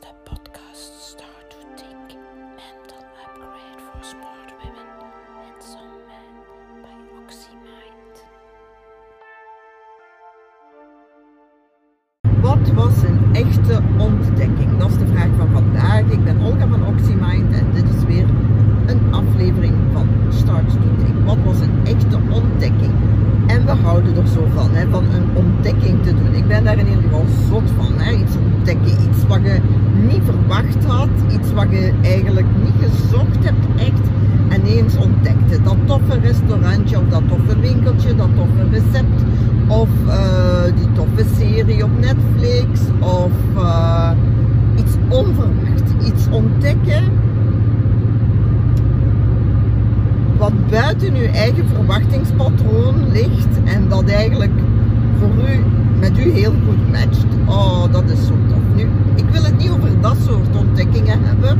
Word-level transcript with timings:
is 0.00 0.08
de 0.08 0.30
podcast 0.30 0.92
Start 1.00 1.50
to 1.50 1.56
Think 1.76 2.18
Mental 2.56 3.02
Upgrade 3.24 3.80
for 3.86 4.04
Smart 4.04 4.50
Women 4.60 4.88
and 5.44 5.62
Some 5.62 5.98
Men 6.08 6.34
by 6.82 6.98
OxyMind. 7.20 8.14
Wat 12.40 12.74
was 12.74 13.02
een 13.02 13.18
echte 13.32 13.82
ontdekking? 13.98 14.78
Dat 14.78 14.90
is 14.90 14.98
de 14.98 15.06
vraag 15.06 15.30
van 15.36 15.50
vandaag. 15.52 16.00
Ik 16.00 16.24
ben 16.24 16.40
Olga 16.40 16.68
van 16.68 16.86
OxyMind 16.86 17.52
en 17.52 17.66
dit 17.72 17.84
is 17.96 18.04
weer 18.04 18.26
een 18.86 19.14
aflevering 19.14 19.74
van 19.92 20.08
Start 20.28 20.68
to 20.68 21.04
Think. 21.04 21.26
Wat 21.26 21.38
was 21.44 21.60
een 21.60 21.80
echte 21.84 22.18
ontdekking? 22.30 22.92
En 23.46 23.64
we 23.64 23.74
houden 23.88 24.16
er 24.16 24.28
zo 24.28 24.46
van, 24.54 24.70
hè, 24.72 24.88
van 24.90 25.04
een 25.04 25.28
ontdekking 25.34 26.02
te 26.02 26.14
doen. 26.14 26.34
Ik 26.34 26.46
ben 26.46 26.64
daar 26.64 26.78
in 26.78 26.86
ieder 26.86 27.02
geval 27.02 27.24
zot 27.50 27.70
van. 27.76 27.92
Hè. 27.96 28.12
Iets 28.12 28.36
ontdekken, 28.36 28.90
iets 28.90 29.26
wat 29.28 29.42
je 29.42 29.58
niet 30.08 30.22
verwacht 30.24 30.84
had, 30.84 31.08
iets 31.32 31.52
wat 31.52 31.70
je 31.70 31.92
eigenlijk 32.02 32.46
niet 32.64 32.90
gezocht 32.90 33.44
hebt, 33.44 33.66
echt 33.76 34.06
ineens 34.58 34.96
ontdekte. 34.96 35.62
Dat 35.62 35.76
toffe 35.84 36.18
restaurantje 36.20 36.98
of 36.98 37.08
dat 37.08 37.22
toffe 37.28 37.60
winkeltje, 37.60 38.14
dat 38.14 38.28
toffe 38.36 38.68
recept 38.70 39.22
of 39.68 39.88
uh, 40.06 40.64
die 40.76 40.92
toffe 40.92 41.24
serie 41.36 41.84
op 41.84 41.90
Netflix 42.00 42.80
of 42.98 43.32
uh, 43.56 44.10
iets 44.76 44.96
onverwacht, 45.08 46.06
iets 46.06 46.26
ontdekken 46.30 47.04
wat 50.38 50.52
buiten 50.70 51.14
uw 51.14 51.32
eigen 51.32 51.68
verwachtingspatroon 51.74 53.12
ligt 53.12 53.62
en 53.64 53.88
dat 53.88 54.08
eigenlijk 54.10 54.60
voor 55.18 55.28
u, 55.28 55.64
met 56.00 56.18
u 56.18 56.30
heel 56.30 56.52
goed 56.66 56.90
matcht. 56.92 57.26
Oh, 57.46 57.92
dat 57.92 58.04
is 58.10 58.26
zo 58.26 58.34
tof. 58.48 58.62
Nu, 58.74 58.88
ik 59.14 59.24
wil 59.30 59.42
het 59.42 59.58
niet 59.58 59.70
over 59.70 60.00
dat 60.00 60.16
soort 60.26 60.56
ontdekkingen 60.56 61.18
hebben, 61.22 61.58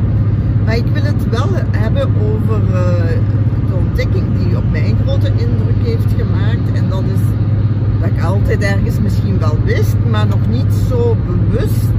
maar 0.64 0.76
ik 0.76 0.86
wil 0.92 1.02
het 1.02 1.28
wel 1.28 1.48
hebben 1.70 2.08
over 2.32 2.62
uh, 2.62 2.72
de 3.66 3.74
ontdekking 3.74 4.24
die 4.38 4.56
op 4.56 4.70
mij 4.70 4.88
een 4.88 4.98
grote 5.06 5.26
indruk 5.26 5.82
heeft 5.82 6.12
gemaakt. 6.16 6.72
En 6.72 6.88
dat 6.88 7.02
is 7.02 7.20
dat 8.00 8.08
ik 8.08 8.22
altijd 8.22 8.62
ergens 8.62 9.00
misschien 9.00 9.38
wel 9.38 9.58
wist, 9.64 9.96
maar 10.10 10.26
nog 10.26 10.48
niet 10.48 10.72
zo 10.88 11.16
bewust 11.26 11.90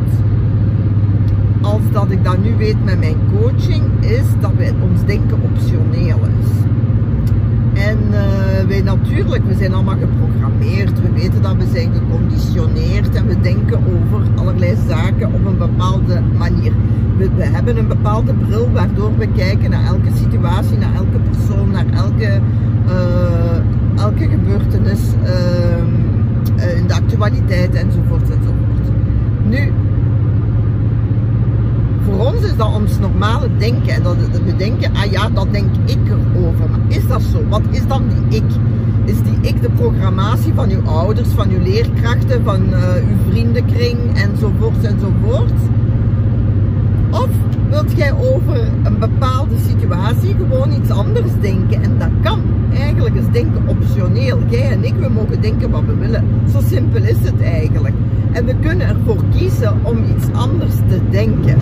als 1.62 1.82
dat 1.92 2.12
ik 2.12 2.24
dat 2.24 2.38
nu 2.44 2.56
weet 2.56 2.84
met 2.84 3.00
mijn 3.00 3.18
coaching, 3.38 3.84
is 4.00 4.26
dat 4.40 4.52
wij 4.58 4.74
ons 4.82 5.06
denken 5.06 5.42
optioneel 5.42 6.20
is. 6.40 6.69
En 7.88 7.98
uh, 8.12 8.68
wij 8.68 8.82
natuurlijk, 8.82 9.44
we 9.46 9.56
zijn 9.56 9.74
allemaal 9.74 9.98
geprogrammeerd, 9.98 11.02
we 11.02 11.12
weten 11.12 11.42
dat 11.42 11.56
we 11.56 11.66
zijn 11.74 11.92
geconditioneerd 11.94 13.16
en 13.16 13.28
we 13.28 13.42
denken 13.42 13.78
over 13.78 14.22
allerlei 14.36 14.76
zaken 14.88 15.34
op 15.34 15.46
een 15.46 15.58
bepaalde 15.58 16.22
manier. 16.38 16.74
We, 17.18 17.30
hebben 17.38 17.78
een 17.78 17.88
bepaalde 17.88 18.34
bril 18.34 18.72
waardoor 18.72 19.18
we 19.18 19.28
kijken 19.28 19.70
naar 19.70 19.86
elke 19.86 20.10
situatie, 20.16 20.78
naar 20.78 20.96
elke 20.96 21.20
persoon, 21.30 21.72
naar 21.72 21.86
elke, 21.94 22.40
uh, 22.88 24.04
elke 24.04 24.30
gebeurtenis 24.30 25.00
uh, 25.24 26.78
in 26.78 26.88
de 26.88 26.94
actualiteit 26.94 27.74
enzovoort 27.74 28.30
enzovoort. 28.30 28.88
Nu, 29.50 29.72
voor 32.10 32.26
ons 32.26 32.42
is 32.42 32.58
dat 32.58 32.74
ons 32.74 33.00
normale 33.00 33.48
denken. 33.58 33.94
En 33.94 34.04
dat, 34.04 34.16
we 34.46 34.56
denken, 34.56 34.96
ah 34.96 35.12
ja, 35.12 35.30
dat 35.30 35.48
denk 35.52 35.70
ik 35.86 35.98
erover. 36.08 36.70
Wat 37.50 37.62
is 37.72 37.88
dan 37.88 38.04
die 38.08 38.42
ik? 38.42 38.50
Is 39.06 39.22
die 39.22 39.38
ik 39.42 39.62
de 39.62 39.70
programmatie 39.70 40.54
van 40.54 40.70
uw 40.70 40.82
ouders, 40.82 41.30
van 41.30 41.50
uw 41.50 41.64
leerkrachten, 41.64 42.44
van 42.44 42.62
uh, 42.70 42.94
uw 42.94 43.32
vriendenkring 43.32 43.98
enzovoort 44.14 44.84
enzovoort? 44.84 45.52
Of 47.12 47.30
wilt 47.70 47.92
jij 47.96 48.14
over 48.14 48.68
een 48.84 49.00
bepaalde 49.00 49.56
situatie 49.70 50.36
gewoon 50.36 50.74
iets 50.82 50.90
anders 50.90 51.32
denken? 51.42 51.84
En 51.84 51.98
dat 51.98 52.10
kan. 52.22 52.42
Eigenlijk 52.74 53.16
is 53.16 53.32
denken 53.32 53.68
optioneel. 53.68 54.40
Jij 54.50 54.72
en 54.72 54.84
ik, 54.84 54.94
we 55.00 55.10
mogen 55.10 55.42
denken 55.42 55.70
wat 55.70 55.84
we 55.86 55.96
willen. 55.96 56.24
Zo 56.52 56.60
simpel 56.68 57.04
is 57.04 57.20
het 57.22 57.42
eigenlijk. 57.42 57.96
En 58.32 58.46
we 58.46 58.56
kunnen 58.62 58.88
ervoor 58.88 59.24
kiezen 59.38 59.74
om 59.84 59.98
iets 59.98 60.26
anders 60.34 60.76
te 60.76 61.00
denken. 61.10 61.58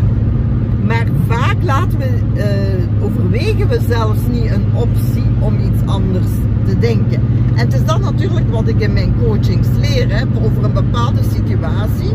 Maar 0.87 1.07
vaak 1.27 1.55
laten 1.61 1.97
we, 1.99 2.19
uh, 2.35 3.03
overwegen 3.05 3.67
we 3.67 3.79
zelfs 3.87 4.19
niet 4.31 4.51
een 4.51 4.65
optie 4.73 5.25
om 5.39 5.59
iets 5.59 5.81
anders 5.85 6.27
te 6.65 6.79
denken. 6.79 7.21
En 7.55 7.65
het 7.65 7.73
is 7.73 7.85
dan 7.85 8.01
natuurlijk 8.01 8.49
wat 8.49 8.67
ik 8.67 8.79
in 8.79 8.93
mijn 8.93 9.13
coachings 9.23 9.67
leer, 9.79 10.09
hè, 10.09 10.23
over 10.43 10.63
een 10.63 10.73
bepaalde 10.73 11.21
situatie. 11.35 12.11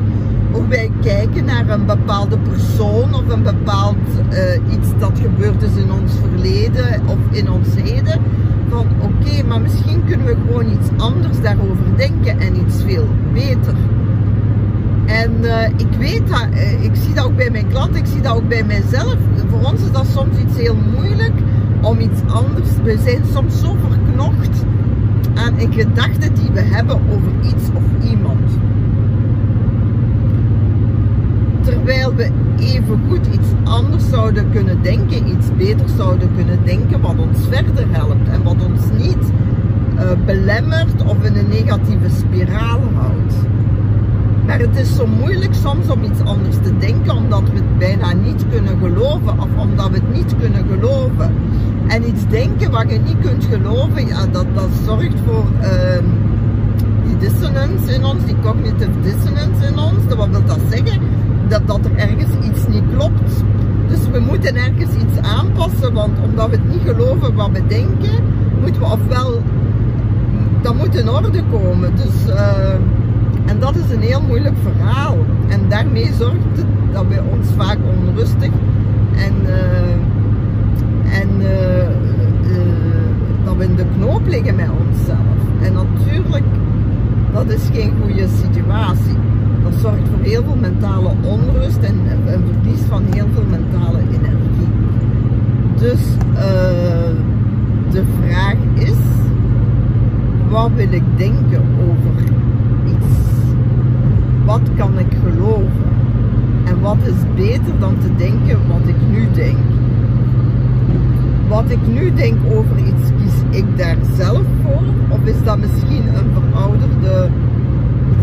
Hoe 0.53 0.69
wij 0.69 0.91
kijken 1.03 1.45
naar 1.45 1.69
een 1.69 1.87
bepaalde 1.87 2.39
persoon 2.39 3.15
of 3.15 3.29
een 3.29 3.43
bepaald 3.43 3.97
uh, 4.33 4.75
iets 4.75 4.89
dat 4.99 5.19
gebeurd 5.23 5.63
is 5.63 5.77
in 5.77 5.93
ons 5.93 6.13
verleden 6.21 7.01
of 7.07 7.19
in 7.31 7.51
ons 7.51 7.69
heden. 7.75 8.21
Van 8.69 8.87
oké, 9.01 9.47
maar 9.47 9.61
misschien 9.61 10.05
kunnen 10.07 10.27
we 10.27 10.37
gewoon 10.47 10.73
iets 10.73 10.89
anders 10.97 11.41
daarover 11.41 11.97
denken 11.97 12.41
en 12.41 12.61
iets 12.67 12.83
veel 12.83 13.07
beter. 13.33 13.75
En 15.13 15.33
uh, 15.41 15.69
ik 15.69 15.93
weet 15.99 16.29
dat, 16.29 16.47
uh, 16.53 16.85
ik 16.85 16.95
zie 16.95 17.15
dat 17.15 17.25
ook 17.25 17.37
bij 17.37 17.51
mijn 17.51 17.69
klanten, 17.69 17.97
ik 17.97 18.07
zie 18.07 18.21
dat 18.21 18.37
ook 18.37 18.49
bij 18.49 18.65
mijzelf. 18.65 19.17
Voor 19.49 19.71
ons 19.73 19.83
is 19.83 19.93
dat 19.93 20.07
soms 20.07 20.39
iets 20.39 20.57
heel 20.57 20.77
moeilijk 20.95 21.33
om 21.81 22.01
iets 22.01 22.21
anders. 22.27 22.69
We 22.83 22.99
zijn 23.05 23.23
soms 23.33 23.61
zo 23.61 23.77
verknocht 23.89 24.65
aan 25.35 25.59
een 25.59 25.73
gedachte 25.73 26.33
die 26.33 26.51
we 26.53 26.61
hebben 26.61 26.95
over 26.95 27.33
iets 27.43 27.69
of 27.75 28.11
iemand. 28.11 28.51
Terwijl 31.61 32.15
we 32.15 32.31
even 32.59 33.01
goed 33.09 33.27
iets 33.27 33.49
anders 33.65 34.09
zouden 34.09 34.51
kunnen 34.51 34.83
denken, 34.83 35.29
iets 35.29 35.47
beter 35.57 35.89
zouden 35.97 36.31
kunnen 36.37 36.59
denken, 36.65 37.01
wat 37.01 37.19
ons 37.19 37.39
verder 37.51 37.85
helpt 37.91 38.29
en 38.29 38.43
wat 38.43 38.57
ons 38.65 39.05
niet 39.05 39.33
uh, 39.95 40.03
belemmert 40.27 41.05
of 41.05 41.25
in 41.25 41.37
een 41.37 41.49
negatieve 41.49 42.09
spiraal 42.09 42.81
houdt. 42.95 43.35
Maar 44.47 44.59
het 44.59 44.77
is 44.77 44.97
zo 44.97 45.07
moeilijk 45.07 45.55
soms 45.55 45.89
om 45.89 46.03
iets 46.03 46.21
anders 46.21 46.57
te 46.63 46.79
denken, 46.79 47.17
omdat 47.17 47.43
we 47.43 47.55
het 47.55 47.79
bijna 47.79 48.13
niet 48.13 48.45
kunnen 48.51 48.79
geloven 48.79 49.41
of 49.41 49.49
omdat 49.59 49.89
we 49.89 49.95
het 49.95 50.13
niet 50.13 50.35
kunnen 50.41 50.67
geloven. 50.71 51.35
En 51.87 52.09
iets 52.09 52.29
denken 52.29 52.71
wat 52.71 52.91
je 52.91 52.99
niet 52.99 53.21
kunt 53.21 53.45
geloven, 53.45 54.07
ja, 54.07 54.27
dat, 54.27 54.47
dat 54.55 54.69
zorgt 54.85 55.19
voor 55.27 55.45
uh, 55.61 55.69
die 57.05 57.17
dissonance 57.19 57.95
in 57.95 58.05
ons, 58.05 58.25
die 58.25 58.37
cognitive 58.43 59.01
dissonance 59.03 59.67
in 59.67 59.79
ons. 59.79 60.15
Wat 60.17 60.29
wil 60.29 60.45
dat 60.47 60.61
zeggen? 60.71 61.01
Dat, 61.49 61.67
dat 61.67 61.85
er 61.85 61.97
ergens 61.97 62.47
iets 62.47 62.67
niet 62.69 62.85
klopt. 62.97 63.45
Dus 63.89 64.09
we 64.13 64.19
moeten 64.19 64.57
ergens 64.57 64.95
iets 64.95 65.19
aanpassen, 65.21 65.93
want 65.93 66.19
omdat 66.25 66.51
we 66.51 66.57
het 66.57 66.69
niet 66.69 66.83
geloven 66.85 67.35
wat 67.35 67.51
we 67.53 67.67
denken, 67.67 68.25
moeten 68.61 68.81
we 68.81 68.87
ofwel, 68.87 69.43
dat 70.63 70.75
moet 70.75 70.95
in 70.95 71.09
orde 71.09 71.43
komen. 71.51 71.97
Dus... 71.97 72.35
Uh, 72.35 72.75
en 73.47 73.59
dat 73.59 73.77
is 73.77 73.91
een 73.91 74.01
heel 74.01 74.23
moeilijk 74.23 74.55
verhaal. 74.63 75.17
En 75.49 75.69
daarmee 75.69 76.11
zorgt 76.19 76.57
het 76.57 76.67
dat 76.93 77.05
we 77.09 77.23
ons 77.33 77.49
vaak 77.57 77.79
onrustig 77.97 78.51
en, 79.17 79.33
uh, 79.43 81.21
en 81.21 81.29
uh, 81.41 81.79
uh, 82.51 82.63
dat 83.45 83.57
we 83.57 83.65
in 83.65 83.77
de 83.77 83.85
knoop 83.97 84.27
liggen 84.27 84.55
met 84.55 84.69
onszelf. 84.87 85.39
En 85.63 85.73
natuurlijk, 85.73 86.45
dat 87.33 87.51
is 87.51 87.69
geen 87.73 87.93
goede 88.03 88.29
situatie. 88.43 89.17
Dat 89.63 89.73
zorgt 89.81 90.09
voor 90.11 90.23
heel 90.23 90.43
veel 90.45 90.57
mentale 90.61 91.11
onrust 91.23 91.79
en 91.81 91.99
een 92.27 92.43
verlies 92.53 92.81
van 92.89 93.03
heel 93.11 93.27
veel 93.33 93.47
mentale 93.51 93.99
energie. 93.99 94.73
Dus 95.77 96.01
de 97.91 98.05
vraag 98.21 98.55
is, 98.75 98.97
wat 100.49 100.71
wil 100.75 100.93
ik 100.93 101.03
denken 101.17 101.63
over 101.89 102.33
wat 104.53 104.69
kan 104.77 104.99
ik 104.99 105.13
geloven? 105.25 105.85
En 106.65 106.81
wat 106.81 106.97
is 107.05 107.45
beter 107.45 107.79
dan 107.79 107.99
te 107.99 108.15
denken 108.17 108.59
wat 108.69 108.87
ik 108.87 108.97
nu 109.11 109.29
denk? 109.33 109.59
Wat 111.49 111.65
ik 111.71 111.87
nu 111.87 112.15
denk 112.15 112.37
over 112.55 112.79
iets, 112.79 113.05
kies 113.19 113.59
ik 113.59 113.79
daar 113.79 113.97
zelf 114.17 114.45
voor? 114.63 114.83
Of 115.09 115.25
is 115.25 115.45
dat 115.45 115.59
misschien 115.59 116.05
een 116.15 116.31
verouderde, 116.35 117.29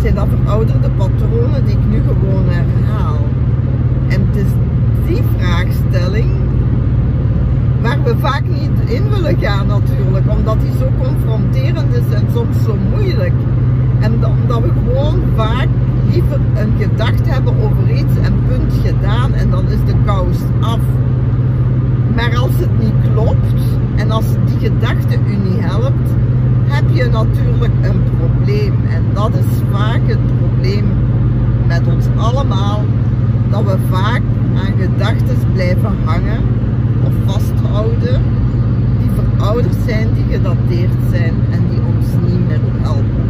zijn 0.02 0.16
dat 0.16 0.28
verouderde 0.30 0.90
patronen 0.90 1.66
die 1.66 1.74
ik 1.74 1.86
nu 1.90 2.02
gewoon 2.08 2.46
herhaal? 2.48 3.18
En 4.08 4.22
het 4.28 4.36
is 4.36 4.52
die 5.08 5.24
vraagstelling 5.38 6.32
waar 7.82 8.04
we 8.04 8.16
vaak 8.18 8.44
niet 8.48 8.90
in 8.90 9.10
willen 9.10 9.38
gaan 9.40 9.68
natuurlijk, 9.68 10.32
omdat 10.38 10.60
die 10.60 10.72
zo 10.80 10.88
confronterend 11.04 11.96
is 11.96 12.14
en 12.14 12.28
soms 12.34 12.64
zo 12.64 12.76
moeilijk. 12.92 13.34
En 14.00 14.14
omdat 14.14 14.62
we 14.62 14.72
gewoon 14.86 15.20
vaak 15.36 15.68
een 16.32 16.74
gedachte 16.80 17.30
hebben 17.30 17.54
over 17.62 17.92
iets 17.94 18.18
en 18.22 18.34
punt 18.48 18.74
gedaan 18.86 19.34
en 19.34 19.50
dan 19.50 19.68
is 19.68 19.86
de 19.86 19.96
kous 20.06 20.38
af. 20.60 20.80
Maar 22.16 22.38
als 22.38 22.52
het 22.58 22.80
niet 22.80 23.14
klopt 23.14 23.62
en 23.96 24.12
als 24.12 24.26
die 24.46 24.70
gedachte 24.70 25.18
u 25.28 25.36
niet 25.36 25.60
helpt, 25.60 26.10
heb 26.68 26.84
je 26.94 27.06
natuurlijk 27.06 27.74
een 27.82 28.04
probleem. 28.18 28.74
En 28.90 29.04
dat 29.14 29.34
is 29.34 29.62
vaak 29.72 30.00
het 30.06 30.38
probleem 30.38 30.86
met 31.68 31.82
ons 31.88 32.06
allemaal, 32.18 32.84
dat 33.50 33.66
dat 33.66 33.74
we 33.74 33.88
vaak 33.90 34.22
aan 34.56 34.74
gedachten 34.80 35.38
blijven 35.54 35.96
hangen 36.06 36.42
of 37.04 37.34
vasthouden 37.34 38.22
die 39.00 39.10
verouderd 39.16 39.76
zijn, 39.86 40.08
die 40.14 40.24
gedateerd 40.30 40.94
zijn 41.12 41.34
en 41.52 41.60
die 41.70 41.80
ons 41.96 42.06
niet 42.22 42.48
meer 42.48 42.60
helpen. 42.82 43.30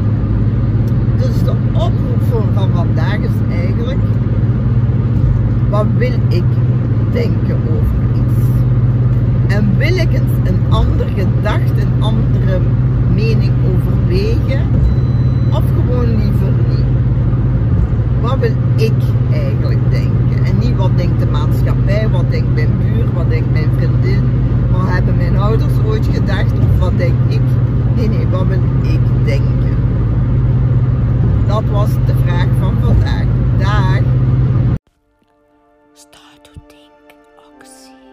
Dus 1.17 1.43
de 1.43 1.53
oproep 1.73 2.21
voor 2.29 2.45
van 2.53 2.69
vandaag 2.73 3.17
is 3.17 3.55
eigenlijk, 3.55 3.99
wil 5.87 6.13
ik 6.27 6.43
denken 7.11 7.57
over 7.69 7.99
iets? 8.13 8.43
En 9.47 9.77
wil 9.77 9.97
ik 9.97 10.13
eens 10.13 10.49
een 10.49 10.59
andere 10.69 11.09
gedachte, 11.09 11.81
een 11.81 12.03
andere 12.03 12.59
mening 13.13 13.51
overwegen? 13.73 14.61
Of 15.51 15.63
gewoon 15.75 16.05
liever 16.05 16.51
niet? 16.69 16.85
Wat 18.21 18.39
wil 18.39 18.53
ik 18.75 18.93
eigenlijk 19.31 19.79
denken? 19.89 20.45
En 20.45 20.57
niet 20.59 20.75
wat 20.75 20.97
denkt 20.97 21.19
de 21.19 21.25
maatschappij, 21.25 22.09
wat 22.09 22.31
denkt 22.31 22.53
mijn 22.53 22.69
buur, 22.77 23.05
wat 23.13 23.29
denkt 23.29 23.51
mijn 23.51 23.69
vriendin, 23.77 24.23
wat 24.71 24.89
hebben 24.89 25.17
mijn 25.17 25.37
ouders 25.37 25.73
ooit 25.87 26.07
gedacht 26.13 26.51
of 26.51 26.79
wat 26.79 26.97
denk 26.97 27.15
ik? 27.27 27.41
Nee, 27.95 28.09
nee, 28.09 28.27
wat 28.27 28.47
wil 28.47 28.61
ik 28.81 28.99
denken? 29.25 29.75
Dat 31.47 31.63
was 31.71 31.89
de 32.05 32.13
vraag 32.25 32.47
van 32.59 32.73
vandaag. 32.81 33.25
Dag! 33.57 34.01
start 36.19 36.43
to 36.43 36.59
think 36.67 36.91
oxy. 37.37 38.08